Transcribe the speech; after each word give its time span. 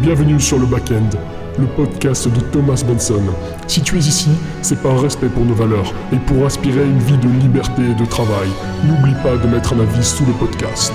Bienvenue 0.00 0.40
sur 0.40 0.58
le 0.58 0.66
Backend, 0.66 1.10
le 1.58 1.66
podcast 1.66 2.28
de 2.28 2.40
Thomas 2.40 2.82
Benson. 2.86 3.22
Si 3.68 3.80
tu 3.80 3.96
es 3.96 4.00
ici, 4.00 4.28
c'est 4.60 4.82
par 4.82 5.00
respect 5.00 5.28
pour 5.28 5.44
nos 5.44 5.54
valeurs 5.54 5.94
et 6.12 6.18
pour 6.26 6.44
aspirer 6.44 6.80
à 6.80 6.84
une 6.84 6.98
vie 6.98 7.16
de 7.16 7.28
liberté 7.28 7.82
et 7.82 7.94
de 7.94 8.04
travail. 8.04 8.48
N'oublie 8.84 9.14
pas 9.22 9.36
de 9.36 9.46
mettre 9.46 9.72
un 9.72 9.80
avis 9.80 10.04
sous 10.04 10.26
le 10.26 10.32
podcast. 10.32 10.92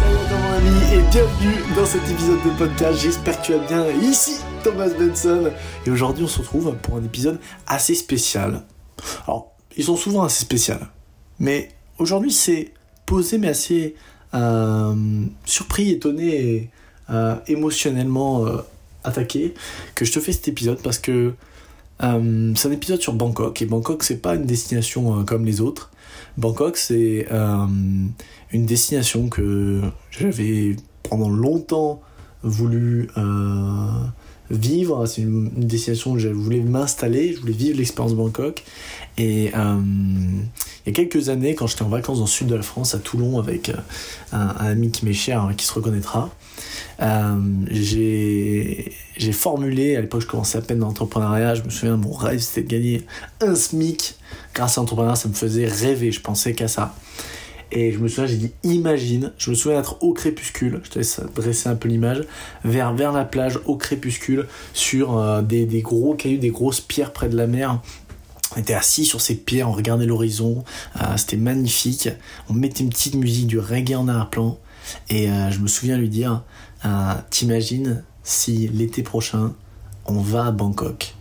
Salut 0.00 0.16
à 0.28 0.38
mon 0.38 0.56
ami 0.56 0.94
et 0.94 1.10
bienvenue 1.10 1.74
dans 1.76 1.86
cet 1.86 2.02
épisode 2.10 2.42
de 2.44 2.50
podcast. 2.58 3.00
J'espère 3.00 3.40
que 3.40 3.46
tu 3.46 3.52
vas 3.52 3.66
bien. 3.66 3.86
Ici 4.02 4.40
Thomas 4.64 4.88
Benson 4.88 5.52
et 5.86 5.90
aujourd'hui 5.90 6.24
on 6.24 6.28
se 6.28 6.40
retrouve 6.40 6.74
pour 6.82 6.96
un 6.96 7.04
épisode 7.04 7.38
assez 7.66 7.94
spécial. 7.94 8.64
Alors 9.26 9.52
ils 9.76 9.84
sont 9.84 9.96
souvent 9.96 10.24
assez 10.24 10.40
spéciaux, 10.40 10.74
mais 11.38 11.75
aujourd'hui 11.98 12.32
c'est 12.32 12.72
posé 13.04 13.38
mais 13.38 13.48
assez 13.48 13.94
euh, 14.34 14.94
surpris, 15.44 15.90
étonné 15.90 16.36
et 16.36 16.70
euh, 17.10 17.36
émotionnellement 17.46 18.44
euh, 18.44 18.58
attaqué 19.04 19.54
que 19.94 20.04
je 20.04 20.12
te 20.12 20.20
fais 20.20 20.32
cet 20.32 20.48
épisode 20.48 20.82
parce 20.82 20.98
que 20.98 21.34
c'est 21.98 22.04
un 22.04 22.72
épisode 22.72 23.00
sur 23.00 23.14
Bangkok 23.14 23.62
et 23.62 23.66
Bangkok 23.66 24.02
c'est 24.02 24.20
pas 24.20 24.34
une 24.34 24.44
destination 24.44 25.24
comme 25.24 25.46
les 25.46 25.62
autres. 25.62 25.90
Bangkok 26.36 26.76
c'est 26.76 27.26
une 27.30 28.66
destination 28.66 29.30
que 29.30 29.80
j'avais 30.10 30.76
pendant 31.02 31.30
longtemps 31.30 32.02
voulu 32.42 33.08
vivre. 34.50 35.06
C'est 35.06 35.22
une, 35.22 35.50
destination 35.50 36.12
où 36.12 36.18
je 36.18 36.28
voulais 36.28 36.60
m'installer, 36.60 37.34
je 37.34 37.40
voulais 37.40 37.52
vivre 37.52 37.78
l'expérience 37.78 38.14
Bangkok. 38.14 38.62
Et 39.18 39.50
euh, 39.56 39.80
il 40.84 40.88
y 40.88 40.90
a 40.90 40.92
quelques 40.92 41.28
années, 41.30 41.54
quand 41.54 41.66
j'étais 41.66 41.82
en 41.82 41.88
vacances 41.88 42.18
dans 42.18 42.24
le 42.24 42.30
sud 42.30 42.48
de 42.48 42.54
la 42.54 42.62
France, 42.62 42.94
à 42.94 42.98
Toulon, 42.98 43.38
avec 43.38 43.70
euh, 43.70 43.74
un, 44.32 44.66
ami 44.66 44.90
qui 44.90 45.04
m'est 45.04 45.12
cher, 45.12 45.42
hein, 45.42 45.54
qui 45.56 45.64
se 45.64 45.72
reconnaîtra, 45.72 46.30
euh, 47.00 47.36
j'ai 47.70 48.92
j'ai 49.16 49.32
formulé, 49.32 49.96
à 49.96 50.02
l'époque 50.02 50.20
je 50.20 50.26
commençais 50.26 50.58
à 50.58 50.60
peine 50.60 50.80
dans 50.80 50.88
l'entrepreneuriat, 50.88 51.54
je 51.54 51.62
me 51.62 51.70
souviens, 51.70 51.96
mon 51.96 52.12
rêve 52.12 52.38
c'était 52.38 52.62
de 52.62 52.68
gagner 52.68 53.06
un 53.40 53.54
SMIC. 53.54 54.16
Grâce 54.54 54.76
à 54.76 54.82
l'entrepreneuriat, 54.82 55.16
ça 55.16 55.28
me 55.28 55.34
faisait 55.34 55.66
rêver, 55.66 56.12
je 56.12 56.20
pensais 56.20 56.52
qu'à 56.52 56.68
ça. 56.68 56.94
Et 57.72 57.92
je 57.92 57.98
me 57.98 58.08
souviens, 58.08 58.26
j'ai 58.26 58.36
dit 58.36 58.52
imagine, 58.62 59.32
je 59.38 59.50
me 59.50 59.56
souviens 59.56 59.78
d'être 59.78 60.02
au 60.02 60.12
crépuscule, 60.12 60.80
je 60.84 60.90
te 60.90 60.98
laisse 60.98 61.20
dresser 61.34 61.68
un 61.68 61.74
peu 61.74 61.88
l'image, 61.88 62.22
vers, 62.64 62.94
vers 62.94 63.12
la 63.12 63.24
plage 63.24 63.58
au 63.64 63.76
crépuscule, 63.76 64.46
sur 64.72 65.18
euh, 65.18 65.42
des, 65.42 65.66
des 65.66 65.82
gros 65.82 66.14
cailloux, 66.14 66.38
des 66.38 66.50
grosses 66.50 66.80
pierres 66.80 67.12
près 67.12 67.28
de 67.28 67.36
la 67.36 67.46
mer. 67.46 67.80
On 68.54 68.60
était 68.60 68.74
assis 68.74 69.04
sur 69.04 69.20
ces 69.20 69.34
pierres, 69.34 69.68
on 69.68 69.72
regardait 69.72 70.06
l'horizon, 70.06 70.62
euh, 71.00 71.16
c'était 71.16 71.36
magnifique. 71.36 72.08
On 72.48 72.54
mettait 72.54 72.84
une 72.84 72.90
petite 72.90 73.16
musique 73.16 73.48
du 73.48 73.58
reggae 73.58 73.96
en 73.96 74.06
arrière-plan. 74.06 74.58
Et 75.10 75.28
euh, 75.28 75.50
je 75.50 75.58
me 75.58 75.66
souviens 75.66 75.98
lui 75.98 76.08
dire 76.08 76.42
T'imagines 77.30 78.04
si 78.22 78.68
l'été 78.68 79.02
prochain, 79.02 79.52
on 80.04 80.20
va 80.20 80.46
à 80.46 80.50
Bangkok? 80.52 81.16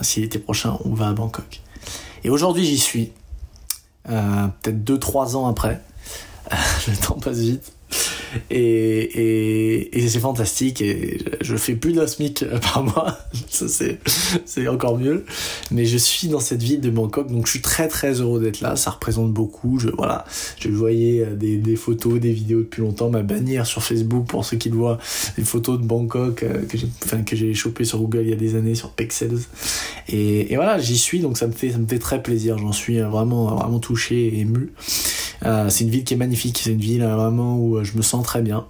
Si 0.00 0.20
l'été 0.22 0.38
prochain, 0.38 0.78
on 0.86 0.94
va 0.94 1.08
à 1.08 1.12
Bangkok. 1.12 1.60
Et 2.24 2.30
aujourd'hui, 2.30 2.64
j'y 2.64 2.78
suis. 2.78 3.12
Euh, 4.08 4.46
Peut-être 4.62 4.84
2-3 4.84 5.36
ans 5.36 5.46
après. 5.46 5.80
le 6.88 6.96
temps 6.96 7.18
passe 7.18 7.38
vite. 7.38 7.72
Et, 8.50 8.58
et, 8.58 9.98
et 9.98 10.08
c'est 10.08 10.20
fantastique 10.20 10.80
et 10.80 11.18
je, 11.40 11.56
fais 11.56 11.74
plus 11.74 11.92
d'un 11.92 12.06
SMIC 12.06 12.44
par 12.60 12.82
mois, 12.82 13.18
ça 13.48 13.68
c'est, 13.68 13.98
c'est 14.44 14.68
encore 14.68 14.98
mieux. 14.98 15.24
Mais 15.70 15.84
je 15.84 15.96
suis 15.96 16.28
dans 16.28 16.40
cette 16.40 16.62
ville 16.62 16.80
de 16.80 16.90
Bangkok, 16.90 17.30
donc 17.30 17.46
je 17.46 17.52
suis 17.52 17.62
très 17.62 17.88
très 17.88 18.20
heureux 18.20 18.40
d'être 18.40 18.60
là, 18.60 18.76
ça 18.76 18.90
représente 18.90 19.32
beaucoup. 19.32 19.78
Je, 19.78 19.88
voilà, 19.88 20.24
je 20.58 20.68
voyais 20.68 21.26
des, 21.26 21.56
des 21.56 21.76
photos, 21.76 22.20
des 22.20 22.32
vidéos 22.32 22.60
depuis 22.60 22.82
longtemps, 22.82 23.10
ma 23.10 23.22
bannière 23.22 23.66
sur 23.66 23.82
Facebook 23.82 24.26
pour 24.26 24.44
ceux 24.44 24.56
qui 24.56 24.70
le 24.70 24.76
voient, 24.76 24.98
des 25.36 25.44
photos 25.44 25.80
de 25.80 25.86
Bangkok 25.86 26.42
euh, 26.42 26.64
que 26.66 26.76
j'ai, 26.78 26.88
enfin, 27.04 27.22
que 27.22 27.36
j'ai 27.36 27.54
chopé 27.54 27.84
sur 27.84 27.98
Google 27.98 28.22
il 28.22 28.30
y 28.30 28.32
a 28.32 28.36
des 28.36 28.54
années 28.54 28.74
sur 28.74 28.90
Pexels. 28.90 29.38
Et, 30.08 30.52
et 30.52 30.56
voilà, 30.56 30.78
j'y 30.78 30.98
suis, 30.98 31.20
donc 31.20 31.38
ça 31.38 31.46
me 31.46 31.52
fait, 31.52 31.70
ça 31.70 31.78
me 31.78 31.86
fait 31.86 31.98
très 31.98 32.22
plaisir, 32.22 32.58
j'en 32.58 32.72
suis 32.72 32.98
vraiment, 33.00 33.56
vraiment 33.56 33.78
touché 33.78 34.26
et 34.26 34.40
ému. 34.40 34.72
Euh, 35.44 35.68
c'est 35.68 35.84
une 35.84 35.90
ville 35.90 36.04
qui 36.04 36.14
est 36.14 36.16
magnifique, 36.16 36.58
c'est 36.62 36.72
une 36.72 36.80
ville 36.80 37.02
euh, 37.02 37.16
vraiment 37.16 37.56
où 37.58 37.76
euh, 37.76 37.84
je 37.84 37.96
me 37.96 38.02
sens 38.02 38.24
très 38.24 38.42
bien. 38.42 38.66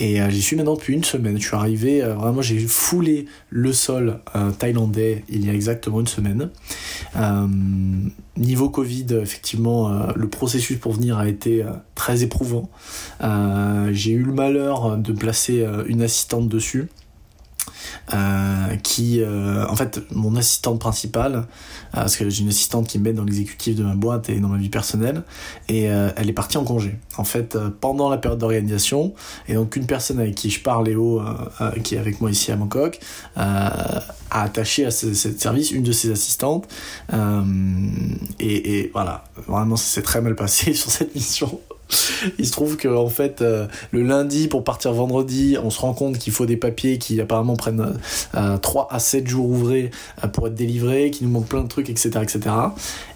Et 0.00 0.18
j'y 0.30 0.42
suis 0.42 0.56
maintenant 0.56 0.74
depuis 0.74 0.92
une 0.92 1.04
semaine. 1.04 1.38
Je 1.38 1.46
suis 1.46 1.54
arrivé, 1.54 2.00
vraiment, 2.00 2.42
j'ai 2.42 2.58
foulé 2.58 3.26
le 3.48 3.72
sol 3.72 4.18
thaïlandais 4.58 5.22
il 5.28 5.46
y 5.46 5.50
a 5.50 5.54
exactement 5.54 6.00
une 6.00 6.08
semaine. 6.08 6.50
Niveau 8.36 8.70
Covid, 8.70 9.06
effectivement, 9.22 10.08
le 10.16 10.28
processus 10.28 10.78
pour 10.78 10.94
venir 10.94 11.16
a 11.16 11.28
été 11.28 11.64
très 11.94 12.24
éprouvant. 12.24 12.70
J'ai 13.92 14.10
eu 14.10 14.24
le 14.24 14.32
malheur 14.32 14.96
de 14.96 15.12
placer 15.12 15.64
une 15.86 16.02
assistante 16.02 16.48
dessus. 16.48 16.88
Euh, 18.14 18.76
qui 18.82 19.20
euh, 19.20 19.66
en 19.68 19.76
fait 19.76 20.00
mon 20.10 20.36
assistante 20.36 20.78
principale 20.78 21.34
euh, 21.34 21.42
parce 21.92 22.16
que 22.16 22.28
j'ai 22.28 22.42
une 22.42 22.48
assistante 22.48 22.86
qui 22.86 22.98
m'aide 22.98 23.16
dans 23.16 23.24
l'exécutif 23.24 23.76
de 23.76 23.84
ma 23.84 23.94
boîte 23.94 24.28
et 24.28 24.38
dans 24.40 24.48
ma 24.48 24.58
vie 24.58 24.68
personnelle 24.68 25.22
et 25.68 25.90
euh, 25.90 26.10
elle 26.16 26.28
est 26.28 26.34
partie 26.34 26.58
en 26.58 26.64
congé. 26.64 26.96
En 27.16 27.24
fait 27.24 27.56
pendant 27.80 28.08
la 28.10 28.18
période 28.18 28.38
d'organisation 28.38 29.14
et 29.48 29.54
donc 29.54 29.76
une 29.76 29.86
personne 29.86 30.18
avec 30.18 30.34
qui 30.34 30.50
je 30.50 30.60
parle 30.60 30.86
Léo 30.86 31.22
qui 31.84 31.94
est 31.94 31.98
avec 31.98 32.20
moi 32.20 32.30
ici 32.30 32.50
à 32.52 32.56
Bangkok 32.56 32.98
a 33.36 34.02
attaché 34.30 34.86
à 34.86 34.90
ce, 34.90 35.14
ce 35.14 35.30
service 35.30 35.70
une 35.70 35.82
de 35.82 35.92
ses 35.92 36.10
assistantes 36.10 36.66
et, 38.40 38.78
et 38.78 38.90
voilà. 38.92 39.24
Vraiment 39.46 39.76
ça 39.76 39.84
s'est 39.84 40.02
très 40.02 40.20
mal 40.20 40.34
passé 40.34 40.74
sur 40.74 40.90
cette 40.90 41.14
mission 41.14 41.60
il 42.38 42.46
se 42.46 42.52
trouve 42.52 42.76
que 42.76 42.88
en 42.88 43.08
fait 43.08 43.42
euh, 43.42 43.66
le 43.90 44.02
lundi 44.02 44.48
pour 44.48 44.64
partir 44.64 44.92
vendredi, 44.92 45.56
on 45.62 45.70
se 45.70 45.80
rend 45.80 45.94
compte 45.94 46.18
qu'il 46.18 46.32
faut 46.32 46.46
des 46.46 46.56
papiers 46.56 46.98
qui 46.98 47.20
apparemment 47.20 47.56
prennent 47.56 47.94
euh, 48.34 48.58
3 48.58 48.88
à 48.90 48.98
7 48.98 49.26
jours 49.26 49.48
ouvrés 49.48 49.90
euh, 50.22 50.28
pour 50.28 50.46
être 50.46 50.54
délivrés, 50.54 51.10
qu'il 51.10 51.26
nous 51.26 51.32
manque 51.32 51.48
plein 51.48 51.62
de 51.62 51.68
trucs, 51.68 51.90
etc., 51.90 52.10
etc. 52.22 52.40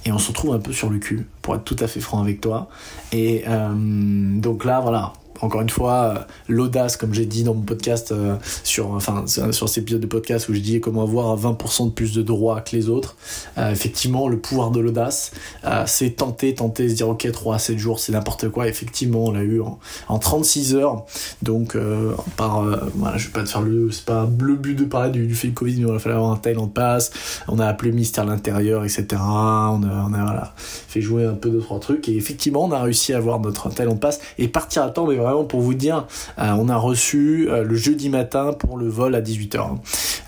Et 0.05 0.13
on 0.13 0.19
se 0.19 0.29
retrouve 0.29 0.55
un 0.55 0.59
peu 0.59 0.73
sur 0.73 0.91
le 0.91 0.99
cul, 0.99 1.27
pour 1.43 1.55
être 1.55 1.65
tout 1.65 1.77
à 1.81 1.87
fait 1.87 2.01
franc 2.01 2.21
avec 2.21 2.41
toi. 2.41 2.69
Et 3.13 3.45
euh, 3.47 3.73
donc 3.75 4.65
là, 4.65 4.81
voilà. 4.81 5.13
Encore 5.41 5.61
une 5.61 5.71
fois, 5.71 5.93
euh, 5.93 6.19
l'audace, 6.49 6.97
comme 6.97 7.13
j'ai 7.13 7.27
dit 7.27 7.45
dans 7.45 7.55
mon 7.55 7.63
podcast, 7.63 8.13
euh, 8.13 8.37
sur, 8.65 8.91
enfin, 8.93 9.25
sur 9.27 9.69
cet 9.69 9.83
épisode 9.83 10.01
de 10.01 10.07
podcast 10.07 10.49
où 10.49 10.55
je 10.55 10.61
dis 10.61 10.81
comment 10.81 11.03
avoir 11.03 11.37
20% 11.37 11.87
de 11.87 11.91
plus 11.91 12.15
de 12.15 12.23
droits 12.23 12.61
que 12.61 12.75
les 12.75 12.89
autres. 12.89 13.17
Euh, 13.59 13.71
effectivement, 13.71 14.29
le 14.29 14.39
pouvoir 14.39 14.71
de 14.71 14.81
l'audace, 14.81 15.33
c'est 15.87 16.11
tenter, 16.11 16.55
tenter, 16.55 16.89
se 16.89 16.95
dire 16.95 17.09
ok, 17.09 17.31
3 17.31 17.57
à 17.57 17.59
7 17.59 17.79
jours, 17.79 18.01
c'est 18.01 18.13
n'importe 18.13 18.49
quoi. 18.49 18.69
Effectivement, 18.69 19.27
on 19.27 19.31
l'a 19.33 19.43
eu 19.43 19.61
en, 19.61 19.79
en 20.09 20.19
36 20.19 20.75
heures. 20.75 21.05
Donc, 21.43 21.77
par, 22.37 22.65
voilà, 22.95 23.17
je 23.17 23.27
vais 23.27 23.33
pas 23.33 23.43
te 23.43 23.49
faire 23.49 23.63
le, 23.63 23.91
c'est 23.91 24.05
pas 24.05 24.29
le 24.39 24.55
but 24.55 24.75
de 24.75 24.85
parler 24.85 25.11
du, 25.11 25.35
fait 25.35 25.49
du 25.49 25.55
Covid, 25.55 25.83
mais 25.83 25.89
il 25.89 25.95
a 25.95 25.99
fallu 25.99 26.15
avoir 26.15 26.33
un 26.33 26.37
Thailand 26.37 26.69
Pass. 26.69 27.11
On 27.49 27.59
a 27.59 27.67
appelé 27.67 27.91
le 27.91 27.97
ministère 27.97 28.25
l'Intérieur, 28.25 28.85
etc. 28.85 29.07
On 29.13 29.83
a, 29.83 30.07
on 30.09 30.13
a 30.13 30.23
voilà, 30.23 30.55
fait 30.57 31.01
jouer 31.01 31.25
un 31.25 31.35
peu 31.35 31.51
deux, 31.51 31.61
trois 31.61 31.81
trucs. 31.81 32.09
Et 32.09 32.17
effectivement, 32.17 32.65
on 32.65 32.73
a 32.73 32.81
réussi 32.83 33.13
à 33.13 33.19
avoir 33.19 33.41
notre 33.41 33.69
Thailand 33.71 33.97
Pass 33.97 34.21
et 34.39 34.49
partir 34.49 34.83
à 34.83 34.91
temps, 34.91 35.07
mais 35.07 35.17
vraiment 35.17 35.26
pour 35.49 35.61
vous 35.61 35.75
dire, 35.75 36.07
euh, 36.39 36.51
on 36.59 36.69
a 36.69 36.77
reçu 36.77 37.49
euh, 37.49 37.63
le 37.63 37.75
jeudi 37.75 38.09
matin 38.09 38.53
pour 38.53 38.77
le 38.77 38.89
vol 38.89 39.15
à 39.15 39.21
18h. 39.21 39.77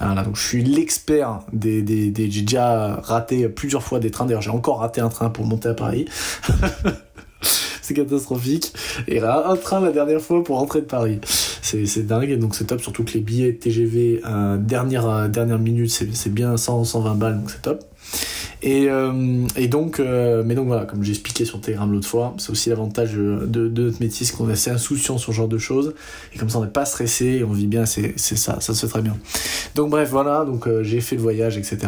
Voilà, 0.01 0.23
donc 0.23 0.37
je 0.37 0.43
suis 0.47 0.63
l'expert 0.63 1.41
des, 1.53 1.83
des, 1.83 2.11
des 2.11 2.31
j'ai 2.31 2.43
déjà 2.43 3.01
raté 3.03 3.49
plusieurs 3.49 3.83
fois 3.83 3.99
des 3.99 4.11
trains. 4.11 4.27
D'ailleurs, 4.27 4.43
j'ai 4.43 4.51
encore 4.51 4.79
raté 4.79 5.01
un 5.01 5.09
train 5.09 5.31
pour 5.31 5.45
monter 5.45 5.71
à 5.71 5.75
Paris. 5.75 6.07
c'est 7.83 7.95
catastrophique. 7.95 8.73
Et 9.09 9.21
un 9.21 9.57
train 9.57 9.81
la 9.81 9.91
dernière 9.91 10.21
fois 10.21 10.45
pour 10.45 10.59
rentrer 10.59 10.81
de 10.81 10.87
Paris. 10.87 11.21
C'est, 11.63 12.07
dingue, 12.07 12.31
et 12.31 12.37
donc 12.37 12.55
c'est 12.55 12.65
top, 12.65 12.81
surtout 12.81 13.05
que 13.05 13.13
les 13.13 13.21
billets 13.21 13.55
TGV 13.55 14.23
euh, 14.25 14.57
dernière, 14.57 15.29
dernière 15.29 15.59
minute, 15.59 15.91
c'est, 15.91 16.15
c'est 16.15 16.33
bien 16.33 16.57
100, 16.57 16.85
120 16.85 17.15
balles, 17.15 17.39
donc 17.41 17.51
c'est 17.51 17.61
top. 17.61 17.85
Et, 18.63 18.89
euh, 18.89 19.47
et 19.57 19.69
donc, 19.69 20.01
euh, 20.01 20.43
mais 20.45 20.55
donc 20.55 20.67
voilà, 20.67 20.85
comme 20.85 21.05
j'ai 21.05 21.13
expliqué 21.13 21.45
sur 21.45 21.61
Telegram 21.61 21.91
l'autre 21.91 22.09
fois, 22.09 22.35
c'est 22.39 22.51
aussi 22.51 22.71
l'avantage 22.71 23.15
de, 23.15 23.47
de, 23.47 23.69
de 23.69 23.83
notre 23.85 24.01
métier, 24.01 24.27
c'est 24.27 24.35
qu'on 24.35 24.49
est 24.49 24.55
assez 24.55 24.71
insouciant 24.71 25.17
sur 25.17 25.33
ce 25.33 25.37
genre 25.37 25.49
de 25.49 25.59
choses, 25.59 25.95
et 26.35 26.39
comme 26.39 26.49
ça 26.49 26.59
on 26.59 26.65
n'est 26.65 26.71
pas 26.71 26.85
stressé, 26.85 27.45
on 27.45 27.53
vit 27.53 27.69
bien, 27.69 27.87
c'est, 27.87 28.15
c'est 28.17 28.37
ça, 28.37 28.61
ça 28.61 28.75
se 28.75 28.87
fait 28.87 28.91
très 28.91 29.03
bien. 29.03 29.17
Donc 29.77 29.91
bref, 29.91 30.11
voilà, 30.11 30.45
donc 30.45 30.67
euh, 30.67 30.83
j'ai 30.83 31.01
fait 31.01 31.15
le 31.15 31.23
voyage, 31.23 31.57
etc. 31.57 31.79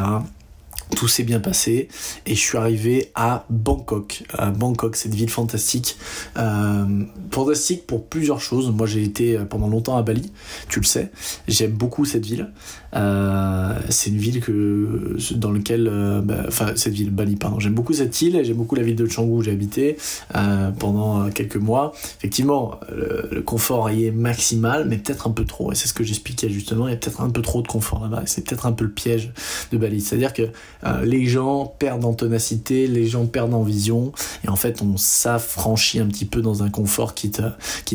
Tout 0.96 1.08
s'est 1.08 1.22
bien 1.22 1.40
passé 1.40 1.88
et 2.26 2.34
je 2.34 2.40
suis 2.40 2.58
arrivé 2.58 3.10
à 3.14 3.46
Bangkok. 3.48 4.24
Bangkok, 4.56 4.96
cette 4.96 5.14
ville 5.14 5.30
fantastique. 5.30 5.96
Euh, 6.36 7.04
fantastique 7.30 7.86
pour 7.86 8.06
plusieurs 8.06 8.40
choses. 8.40 8.70
Moi, 8.70 8.86
j'ai 8.86 9.02
été 9.02 9.38
pendant 9.48 9.68
longtemps 9.68 9.96
à 9.96 10.02
Bali, 10.02 10.32
tu 10.68 10.80
le 10.80 10.86
sais. 10.86 11.10
J'aime 11.48 11.72
beaucoup 11.72 12.04
cette 12.04 12.26
ville. 12.26 12.50
Euh, 12.94 13.78
c'est 13.88 14.10
une 14.10 14.16
ville 14.16 14.40
que 14.40 15.16
dans 15.34 15.52
laquelle, 15.52 15.88
euh, 15.90 16.20
bah, 16.22 16.44
enfin 16.48 16.72
cette 16.74 16.92
ville 16.92 17.10
Bali, 17.10 17.36
pardon. 17.36 17.60
J'aime 17.60 17.74
beaucoup 17.74 17.92
cette 17.92 18.20
île. 18.22 18.40
J'aime 18.42 18.56
beaucoup 18.56 18.74
la 18.74 18.82
ville 18.82 18.96
de 18.96 19.06
Canggu 19.06 19.32
où 19.32 19.42
j'ai 19.42 19.52
habité 19.52 19.96
euh, 20.34 20.70
pendant 20.72 21.30
quelques 21.30 21.56
mois. 21.56 21.92
Effectivement, 22.18 22.80
le 22.90 23.42
confort 23.42 23.90
y 23.90 24.06
est 24.06 24.10
maximal, 24.10 24.86
mais 24.88 24.98
peut-être 24.98 25.26
un 25.26 25.30
peu 25.30 25.44
trop. 25.44 25.72
Et 25.72 25.74
c'est 25.74 25.88
ce 25.88 25.94
que 25.94 26.04
j'expliquais 26.04 26.50
justement. 26.50 26.88
Il 26.88 26.90
y 26.90 26.94
a 26.94 26.96
peut-être 26.96 27.20
un 27.20 27.30
peu 27.30 27.42
trop 27.42 27.62
de 27.62 27.68
confort 27.68 28.02
là-bas. 28.02 28.22
C'est 28.26 28.44
peut-être 28.44 28.66
un 28.66 28.72
peu 28.72 28.84
le 28.84 28.90
piège 28.90 29.32
de 29.72 29.78
Bali. 29.78 30.00
C'est-à-dire 30.00 30.32
que 30.32 30.48
euh, 30.84 31.04
les 31.04 31.26
gens 31.26 31.74
perdent 31.78 32.04
en 32.04 32.14
ténacité, 32.14 32.86
les 32.86 33.06
gens 33.06 33.26
perdent 33.26 33.54
en 33.54 33.62
vision, 33.62 34.12
et 34.44 34.48
en 34.48 34.56
fait 34.56 34.82
on 34.82 34.96
s'affranchit 34.96 36.00
un 36.00 36.06
petit 36.06 36.24
peu 36.24 36.42
dans 36.42 36.62
un 36.62 36.70
confort 36.70 37.14
qui 37.14 37.30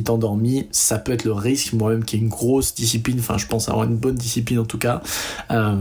t'endormit. 0.03 0.67
Ça 0.71 0.97
peut 0.97 1.11
être 1.11 1.25
le 1.25 1.33
risque, 1.33 1.73
moi-même 1.73 2.03
qui 2.03 2.15
ai 2.15 2.19
une 2.19 2.29
grosse 2.29 2.75
discipline, 2.75 3.17
enfin 3.19 3.37
je 3.37 3.47
pense 3.47 3.69
avoir 3.69 3.85
une 3.85 3.95
bonne 3.95 4.15
discipline 4.15 4.59
en 4.59 4.65
tout 4.65 4.77
cas. 4.77 5.01
Euh, 5.51 5.75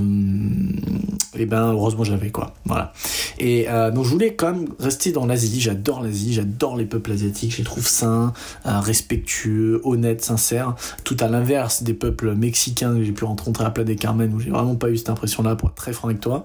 et 1.37 1.47
ben 1.47 1.73
heureusement 1.73 2.05
j'avais 2.05 2.31
quoi, 2.31 2.55
voilà. 2.65 2.93
Et 3.39 3.69
euh, 3.69 3.91
donc 3.91 4.05
je 4.05 4.11
voulais 4.11 4.35
quand 4.35 4.53
même 4.53 4.69
rester 4.79 5.13
dans 5.13 5.27
l'Asie. 5.27 5.61
J'adore 5.61 6.03
l'Asie, 6.03 6.33
j'adore 6.33 6.77
les 6.77 6.85
peuples 6.85 7.13
asiatiques. 7.13 7.53
Je 7.53 7.59
les 7.59 7.65
trouve 7.65 7.87
sains, 7.87 8.33
respectueux, 8.65 9.81
honnêtes, 9.85 10.25
sincères. 10.25 10.75
Tout 11.05 11.17
à 11.21 11.29
l'inverse 11.29 11.83
des 11.83 11.95
peuples 11.95 12.35
mexicains 12.35 12.95
que 12.95 13.05
j'ai 13.05 13.13
pu 13.13 13.25
rencontrer 13.25 13.65
à 13.65 13.71
Playa 13.71 13.85
des 13.85 13.97
Carmen 13.97 14.33
où 14.33 14.41
j'ai 14.41 14.51
vraiment 14.51 14.75
pas 14.75 14.91
eu 14.91 14.97
cette 14.97 15.11
impression-là 15.11 15.57
pour 15.57 15.71
être 15.71 15.75
très 15.75 15.93
franc 15.93 16.09
avec 16.09 16.21
toi. 16.21 16.45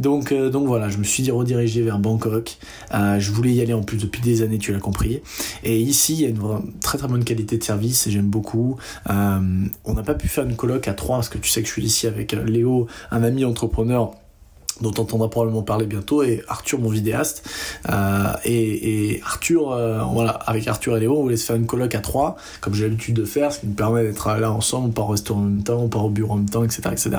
Donc 0.00 0.32
donc 0.32 0.66
voilà, 0.66 0.88
je 0.88 0.98
me 0.98 1.04
suis 1.04 1.28
redirigé 1.30 1.82
vers 1.82 1.98
Bangkok. 1.98 2.56
je 2.92 3.30
voulais 3.30 3.52
y 3.52 3.60
aller 3.60 3.72
en 3.72 3.82
plus 3.82 3.98
depuis 3.98 4.20
des 4.20 4.42
années, 4.42 4.58
tu 4.58 4.72
l'as 4.72 4.78
compris. 4.78 5.20
Et 5.64 5.80
ici 5.80 6.14
il 6.14 6.20
y 6.20 6.26
a 6.26 6.28
une 6.28 6.40
très 6.80 6.98
très 6.98 7.08
bonne 7.08 7.24
qualité 7.24 7.58
de 7.58 7.64
service 7.64 8.06
et 8.06 8.10
j'aime 8.10 8.28
beaucoup. 8.28 8.76
on 9.08 9.94
n'a 9.94 10.02
pas 10.02 10.14
pu 10.14 10.28
faire 10.28 10.44
une 10.44 10.56
coloc 10.56 10.88
à 10.88 10.94
trois 10.94 11.16
parce 11.16 11.28
que 11.28 11.38
tu 11.38 11.48
sais 11.48 11.62
que 11.62 11.68
je 11.68 11.72
suis 11.72 11.84
ici 11.84 12.06
avec 12.06 12.32
Léo, 12.32 12.86
un 13.10 13.22
ami 13.22 13.44
entrepreneur 13.44 14.12
dont 14.80 14.92
on 14.98 15.02
entendra 15.02 15.30
probablement 15.30 15.62
parler 15.62 15.86
bientôt, 15.86 16.22
et 16.22 16.42
Arthur, 16.48 16.78
mon 16.78 16.90
vidéaste. 16.90 17.48
Euh, 17.88 18.32
et, 18.44 19.20
Arthur, 19.24 19.72
euh, 19.72 20.02
voilà, 20.12 20.30
avec 20.30 20.66
Arthur 20.68 20.96
et 20.96 21.00
Léo, 21.00 21.16
on 21.18 21.22
voulait 21.22 21.36
se 21.36 21.46
faire 21.46 21.56
une 21.56 21.66
coloc 21.66 21.94
à 21.94 22.00
trois, 22.00 22.36
comme 22.60 22.74
j'ai 22.74 22.84
l'habitude 22.84 23.16
de 23.16 23.24
faire, 23.24 23.52
ce 23.52 23.60
qui 23.60 23.66
me 23.66 23.74
permet 23.74 24.02
d'être 24.02 24.28
là 24.28 24.52
ensemble, 24.52 24.88
on 24.88 24.92
part 24.92 25.08
au 25.08 25.12
restaurant 25.12 25.40
en 25.40 25.44
même 25.44 25.62
temps, 25.62 25.78
on 25.78 25.88
part 25.88 26.04
au 26.04 26.10
bureau 26.10 26.34
en 26.34 26.36
même 26.36 26.48
temps, 26.48 26.64
etc. 26.64 26.82
etc. 26.92 27.10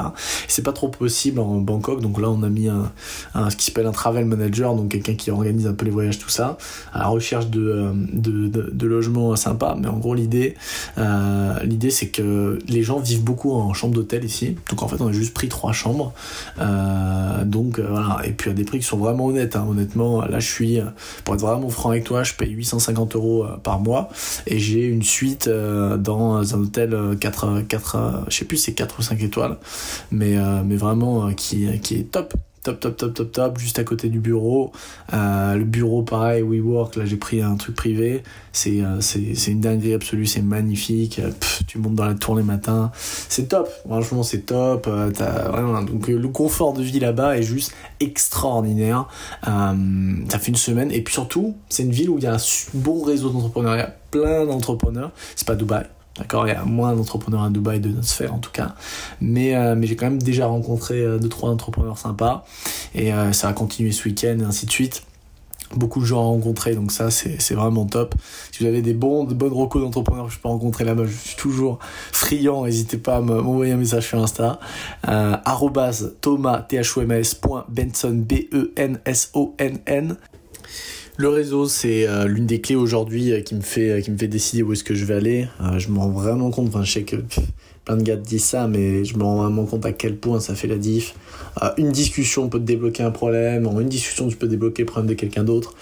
c'est 0.47 0.63
pas 0.63 0.73
trop 0.73 0.87
possible 0.87 1.39
en 1.39 1.55
Bangkok, 1.55 2.01
donc 2.01 2.19
là 2.19 2.29
on 2.29 2.43
a 2.43 2.49
mis 2.49 2.67
un, 2.69 2.91
ce 3.49 3.55
qui 3.55 3.65
s'appelle 3.65 3.87
un 3.87 3.91
travel 3.91 4.25
manager, 4.25 4.75
donc 4.75 4.89
quelqu'un 4.89 5.15
qui 5.15 5.31
organise 5.31 5.67
un 5.67 5.73
peu 5.73 5.85
les 5.85 5.91
voyages, 5.91 6.19
tout 6.19 6.29
ça, 6.29 6.57
à 6.93 6.99
la 6.99 7.07
recherche 7.07 7.47
de, 7.47 7.61
euh, 7.61 7.91
de, 7.93 8.47
de, 8.47 8.69
de 8.71 8.87
logements 8.87 9.35
sympas. 9.35 9.75
Mais 9.79 9.87
en 9.87 9.97
gros, 9.97 10.15
l'idée, 10.15 10.55
l'idée 11.63 11.91
c'est 11.91 12.09
que 12.09 12.59
les 12.67 12.83
gens 12.83 12.99
vivent 12.99 13.23
beaucoup 13.23 13.53
en 13.53 13.73
chambre 13.73 13.93
d'hôtel 13.95 14.23
ici, 14.23 14.55
donc 14.69 14.83
en 14.83 14.87
fait 14.87 15.01
on 15.01 15.07
a 15.07 15.11
juste 15.11 15.33
pris 15.33 15.49
trois 15.49 15.73
chambres. 15.73 16.13
Donc 17.49 17.79
euh, 17.79 17.87
voilà, 17.89 18.21
et 18.25 18.31
puis 18.31 18.51
à 18.51 18.53
des 18.53 18.63
prix 18.63 18.79
qui 18.79 18.85
sont 18.85 18.97
vraiment 18.97 19.25
honnêtes. 19.25 19.55
Hein. 19.55 19.65
Honnêtement, 19.69 20.21
là 20.21 20.39
je 20.39 20.47
suis, 20.47 20.79
euh, 20.79 20.85
pour 21.23 21.35
être 21.35 21.41
vraiment 21.41 21.69
franc 21.69 21.89
avec 21.89 22.03
toi, 22.03 22.23
je 22.23 22.33
paye 22.33 22.51
850 22.51 23.15
euros 23.15 23.43
euh, 23.43 23.57
par 23.57 23.79
mois 23.79 24.09
et 24.47 24.59
j'ai 24.59 24.85
une 24.85 25.03
suite 25.03 25.49
dans 25.49 26.55
un 26.55 26.59
hôtel 26.59 26.95
4, 27.19 27.61
4 27.67 28.25
je 28.29 28.35
sais 28.35 28.45
plus 28.45 28.57
c'est 28.57 28.73
4 28.73 28.99
ou 28.99 29.01
5 29.01 29.21
étoiles, 29.21 29.57
mais, 30.11 30.37
mais 30.63 30.75
vraiment 30.75 31.31
qui, 31.33 31.67
qui 31.81 31.95
est 31.95 32.11
top 32.11 32.33
top, 32.63 32.79
top, 32.79 32.97
top, 32.97 33.13
top, 33.13 33.31
top, 33.31 33.57
juste 33.57 33.79
à 33.79 33.83
côté 33.83 34.09
du 34.09 34.19
bureau. 34.19 34.71
Euh, 35.13 35.55
le 35.55 35.63
bureau, 35.63 36.03
pareil, 36.03 36.41
WeWork, 36.41 36.95
là 36.95 37.05
j'ai 37.05 37.17
pris 37.17 37.41
un 37.41 37.55
truc 37.55 37.75
privé. 37.75 38.23
C'est 38.51 38.81
euh, 38.81 38.99
une 39.47 39.59
dinguerie 39.59 39.93
absolue, 39.93 40.25
c'est 40.25 40.41
magnifique. 40.41 41.21
tu 41.67 41.77
montes 41.77 41.95
dans 41.95 42.05
la 42.05 42.15
tour 42.15 42.35
les 42.35 42.43
matins. 42.43 42.91
C'est 42.95 43.49
top, 43.49 43.69
franchement, 43.85 44.23
c'est 44.23 44.45
top. 44.45 44.87
Euh, 44.87 45.11
donc 45.81 46.07
le 46.07 46.27
confort 46.27 46.73
de 46.73 46.81
vie 46.81 46.99
là-bas 46.99 47.37
est 47.37 47.43
juste 47.43 47.73
extraordinaire. 47.99 49.07
ça 49.43 50.39
fait 50.39 50.49
une 50.49 50.55
semaine. 50.55 50.91
Et 50.91 51.01
puis 51.01 51.13
surtout, 51.13 51.55
c'est 51.69 51.83
une 51.83 51.91
ville 51.91 52.09
où 52.09 52.17
il 52.17 52.23
y 52.23 52.27
a 52.27 52.35
un 52.35 52.39
bon 52.73 53.03
réseau 53.03 53.29
d'entrepreneuriat, 53.29 53.95
plein 54.11 54.45
d'entrepreneurs. 54.45 55.11
C'est 55.35 55.47
pas 55.47 55.55
Dubaï 55.55 55.85
D'accord, 56.19 56.45
il 56.47 56.51
y 56.51 56.55
a 56.55 56.65
moins 56.65 56.93
d'entrepreneurs 56.93 57.43
à 57.43 57.49
Dubaï 57.49 57.79
de 57.79 57.87
notre 57.87 58.07
sphère 58.07 58.33
en 58.33 58.39
tout 58.39 58.51
cas, 58.51 58.75
mais, 59.21 59.55
euh, 59.55 59.73
mais 59.75 59.87
j'ai 59.87 59.95
quand 59.95 60.07
même 60.07 60.21
déjà 60.21 60.47
rencontré 60.47 60.99
euh, 60.99 61.17
deux 61.17 61.29
trois 61.29 61.49
entrepreneurs 61.49 61.97
sympas 61.97 62.45
et 62.93 63.13
euh, 63.13 63.31
ça 63.31 63.47
va 63.47 63.53
continuer 63.53 63.93
ce 63.93 64.03
week-end 64.09 64.37
et 64.39 64.43
ainsi 64.43 64.65
de 64.65 64.71
suite. 64.71 65.03
Beaucoup 65.75 65.99
de 66.01 66.05
gens 66.05 66.19
à 66.19 66.23
rencontrer, 66.23 66.73
donc 66.73 66.91
ça 66.91 67.11
c'est 67.11 67.53
vraiment 67.53 67.85
top. 67.85 68.15
Si 68.51 68.63
vous 68.63 68.67
avez 68.67 68.81
des 68.81 68.95
bons, 68.95 69.23
de 69.23 69.35
bonnes 69.35 69.53
recos 69.53 69.81
d'entrepreneurs 69.81 70.25
que 70.25 70.33
je 70.33 70.39
peux 70.39 70.47
rencontrer 70.47 70.83
là-bas, 70.83 71.05
je 71.05 71.15
suis 71.15 71.37
toujours 71.37 71.77
friand. 72.11 72.65
N'hésitez 72.65 72.97
pas 72.97 73.17
à 73.17 73.21
m'envoyer 73.21 73.73
un 73.73 73.77
message 73.77 74.07
sur 74.07 74.21
Insta. 74.21 74.59
Euh, 75.07 75.37
thomas 76.21 76.65
benson 77.69 78.23
b 78.27 78.33
e 78.51 78.73
n 78.75 78.99
s 79.05 79.29
o 79.35 79.53
n 79.59 79.79
n 79.85 80.17
le 81.19 81.27
réseau, 81.27 81.67
c'est 81.67 82.07
euh, 82.07 82.27
l'une 82.27 82.45
des 82.45 82.61
clés 82.61 82.77
aujourd'hui 82.77 83.33
euh, 83.33 83.41
qui 83.41 83.53
me 83.53 83.59
fait 83.59 83.89
euh, 83.89 83.99
qui 83.99 84.09
me 84.09 84.17
fait 84.17 84.29
décider 84.29 84.63
où 84.63 84.71
est-ce 84.71 84.85
que 84.85 84.95
je 84.95 85.03
vais 85.03 85.15
aller. 85.15 85.49
je 85.77 85.89
me 85.89 85.99
rends 85.99 86.11
vraiment 86.11 86.49
compte. 86.49 86.69
Enfin, 86.69 86.83
je 86.83 86.93
sais 86.93 87.03
que 87.03 87.17
plein 87.83 87.97
de 87.97 88.03
gars 88.03 88.15
disent 88.15 88.45
ça, 88.45 88.69
mais 88.69 89.03
je 89.03 89.17
me 89.17 89.23
rends 89.23 89.43
vraiment 89.43 89.65
compte 89.65 89.85
à 89.85 89.91
quel 89.91 90.15
point 90.15 90.39
ça 90.39 90.55
fait 90.55 90.67
la 90.67 90.77
diff. 90.77 91.13
une 91.75 91.91
discussion 91.91 92.47
peut 92.47 92.57
te 92.57 92.63
débloquer 92.63 93.03
un 93.03 93.11
problème. 93.11 93.67
En 93.67 93.81
une 93.81 93.89
discussion, 93.89 94.29
tu 94.29 94.37
peux 94.37 94.47
débloquer 94.47 94.83
le 94.83 94.85
problème 94.85 95.09
de 95.09 95.13
quelqu'un 95.13 95.43
d'autre. 95.43 95.75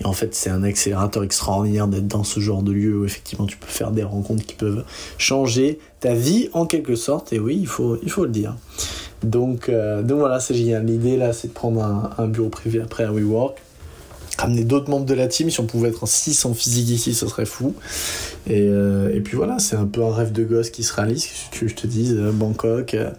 Et 0.00 0.06
en 0.06 0.12
fait, 0.12 0.34
c'est 0.34 0.50
un 0.50 0.64
accélérateur 0.64 1.22
extraordinaire 1.22 1.86
d'être 1.86 2.08
dans 2.08 2.24
ce 2.24 2.40
genre 2.40 2.64
de 2.64 2.72
lieu 2.72 2.98
où 2.98 3.04
effectivement 3.04 3.46
tu 3.46 3.58
peux 3.58 3.68
faire 3.68 3.92
des 3.92 4.02
rencontres 4.02 4.44
qui 4.44 4.54
peuvent 4.54 4.84
changer 5.18 5.78
ta 6.00 6.14
vie 6.14 6.48
en 6.52 6.66
quelque 6.66 6.96
sorte. 6.96 7.32
Et 7.32 7.38
oui, 7.38 7.56
il 7.60 7.68
faut 7.68 7.96
il 8.02 8.10
faut 8.10 8.24
le 8.24 8.32
dire. 8.32 8.56
Donc 9.22 9.70
voilà, 9.70 10.40
c'est 10.40 10.54
génial. 10.54 10.84
L'idée 10.84 11.16
là, 11.16 11.32
c'est 11.32 11.46
de 11.46 11.52
prendre 11.52 11.80
un, 11.80 12.10
un 12.18 12.26
bureau 12.26 12.48
privé 12.48 12.80
après 12.80 13.04
à 13.04 13.12
WeWork 13.12 13.56
ramener 14.40 14.64
d'autres 14.64 14.90
membres 14.90 15.06
de 15.06 15.14
la 15.14 15.28
team. 15.28 15.50
Si 15.50 15.60
on 15.60 15.66
pouvait 15.66 15.88
être 15.88 16.02
en 16.02 16.06
6 16.06 16.44
en 16.44 16.54
physique 16.54 16.88
ici, 16.90 17.14
ce 17.14 17.26
serait 17.26 17.46
fou. 17.46 17.74
Et, 18.46 18.62
euh, 18.68 19.14
et 19.14 19.20
puis 19.20 19.36
voilà, 19.36 19.58
c'est 19.58 19.76
un 19.76 19.86
peu 19.86 20.02
un 20.04 20.12
rêve 20.12 20.32
de 20.32 20.44
gosse 20.44 20.70
qui 20.70 20.82
se 20.82 20.92
réalise. 20.92 21.26
Que 21.52 21.68
je 21.68 21.74
te 21.74 21.86
dise, 21.86 22.16
euh, 22.18 22.32
Bangkok, 22.32 22.94
euh, 22.94 23.10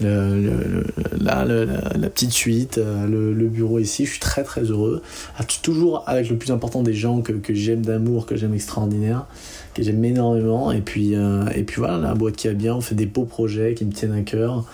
le, 0.00 0.84
là, 1.18 1.44
la 1.44 2.10
petite 2.10 2.32
suite, 2.32 2.78
le, 2.78 3.48
bureau 3.48 3.78
ici, 3.78 4.06
je 4.06 4.12
suis 4.12 4.20
très 4.20 4.44
très 4.44 4.62
heureux. 4.62 5.02
Ah, 5.38 5.44
toujours 5.62 6.04
avec 6.06 6.30
le 6.30 6.36
plus 6.36 6.52
important 6.52 6.82
des 6.82 6.94
gens 6.94 7.20
que, 7.20 7.32
que 7.32 7.52
j'aime 7.52 7.84
d'amour, 7.84 8.26
que 8.26 8.36
j'aime 8.36 8.54
extraordinaire, 8.54 9.26
que 9.74 9.82
j'aime 9.82 10.04
énormément. 10.04 10.70
Et 10.72 10.80
puis, 10.80 11.14
et 11.54 11.62
puis 11.64 11.76
voilà, 11.78 11.98
la 11.98 12.14
boîte 12.14 12.36
qui 12.36 12.48
a 12.48 12.52
bien, 12.52 12.76
on 12.76 12.80
fait 12.80 12.94
des 12.94 13.06
beaux 13.06 13.24
projets 13.24 13.74
qui 13.74 13.84
me 13.84 13.92
tiennent 13.92 14.14
à 14.14 14.22
cœur. 14.22 14.64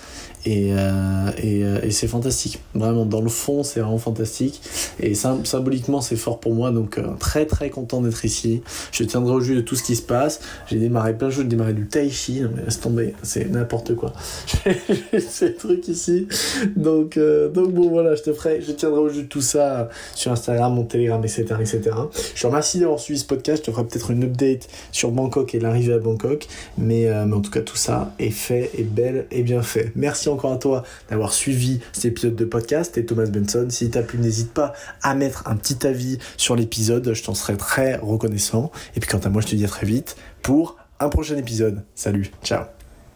Et, 0.46 0.72
euh, 0.72 1.30
euh, 1.44 1.80
et 1.82 1.90
c'est 1.90 2.06
fantastique. 2.06 2.60
Vraiment, 2.74 3.04
dans 3.04 3.20
le 3.20 3.28
fond, 3.28 3.64
c'est 3.64 3.80
vraiment 3.80 3.98
fantastique. 3.98 4.62
Et 5.00 5.14
symboliquement, 5.14 6.00
c'est 6.00 6.14
fort 6.14 6.38
pour 6.38 6.54
moi. 6.54 6.70
Donc, 6.70 6.98
euh, 6.98 7.14
très 7.18 7.46
très 7.46 7.68
content 7.68 8.00
d'être 8.00 8.24
ici. 8.24 8.62
Je 8.92 9.02
tiendrai 9.02 9.34
au 9.34 9.40
jus 9.40 9.56
de 9.56 9.60
tout 9.60 9.74
ce 9.74 9.82
qui 9.82 9.96
se 9.96 10.02
passe. 10.02 10.40
J'ai 10.68 10.78
démarré 10.78 11.18
plein 11.18 11.28
de 11.28 11.32
choses. 11.32 11.42
J'ai 11.42 11.48
démarré 11.48 11.72
du 11.72 11.88
tai 11.88 12.08
chi. 12.10 12.42
Mais 12.54 12.62
laisse 12.62 12.80
tomber. 12.80 13.14
C'est 13.24 13.50
n'importe 13.50 13.96
quoi. 13.96 14.12
Ces 15.18 15.54
trucs 15.54 15.88
ici. 15.88 16.28
Donc, 16.76 17.18
donc, 17.18 17.72
bon, 17.72 17.90
voilà, 17.90 18.14
je 18.14 18.22
te 18.22 18.32
ferai. 18.32 18.60
Je 18.60 18.70
tiendrai 18.70 19.00
au 19.00 19.08
jus 19.08 19.24
de 19.24 19.28
tout 19.28 19.40
ça 19.40 19.88
sur 20.14 20.30
Instagram, 20.30 20.74
mon 20.74 20.84
Telegram, 20.84 21.20
etc. 21.24 21.44
etc. 21.60 21.90
Je 22.36 22.40
te 22.40 22.46
remercie 22.46 22.78
d'avoir 22.78 23.00
suivi 23.00 23.18
ce 23.18 23.26
podcast. 23.26 23.64
Je 23.64 23.70
te 23.70 23.74
ferai 23.74 23.84
peut-être 23.84 24.12
une 24.12 24.22
update 24.22 24.68
sur 24.92 25.10
Bangkok 25.10 25.56
et 25.56 25.58
l'arrivée 25.58 25.94
à 25.94 25.98
Bangkok. 25.98 26.46
Mais, 26.78 27.08
mais 27.26 27.34
en 27.34 27.40
tout 27.40 27.50
cas, 27.50 27.62
tout 27.62 27.76
ça 27.76 28.14
est 28.20 28.30
fait, 28.30 28.70
est 28.78 28.84
belle 28.84 29.26
et 29.32 29.42
bien 29.42 29.62
fait. 29.62 29.90
Merci 29.96 30.28
encore 30.28 30.35
à 30.44 30.56
toi 30.56 30.82
d'avoir 31.08 31.32
suivi 31.32 31.80
cet 31.92 32.06
épisode 32.06 32.36
de 32.36 32.44
podcast. 32.44 32.96
Et 32.98 33.06
Thomas 33.06 33.26
Benson, 33.26 33.66
si 33.70 33.90
t'as 33.90 34.02
plu, 34.02 34.18
n'hésite 34.18 34.52
pas 34.52 34.72
à 35.02 35.14
mettre 35.14 35.46
un 35.46 35.56
petit 35.56 35.86
avis 35.86 36.18
sur 36.36 36.56
l'épisode. 36.56 37.12
Je 37.12 37.22
t'en 37.22 37.34
serai 37.34 37.56
très 37.56 37.96
reconnaissant. 37.96 38.70
Et 38.94 39.00
puis 39.00 39.08
quant 39.08 39.18
à 39.18 39.28
moi, 39.28 39.42
je 39.42 39.48
te 39.48 39.56
dis 39.56 39.64
à 39.64 39.68
très 39.68 39.86
vite 39.86 40.16
pour 40.42 40.76
un 41.00 41.08
prochain 41.08 41.36
épisode. 41.36 41.82
Salut, 41.94 42.30
ciao 42.42 42.75